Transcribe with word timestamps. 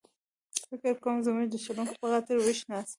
فکر 0.69 0.93
کووم 1.03 1.17
زموږ 1.25 1.45
د 1.49 1.55
چلوونکي 1.63 1.95
په 2.01 2.07
خاطر 2.11 2.35
ویښ 2.39 2.59
ناست 2.71 2.87
و. 2.89 2.89